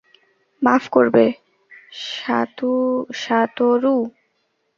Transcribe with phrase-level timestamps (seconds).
[0.61, 1.25] মাফ করবে,
[3.13, 3.97] সাতোরু।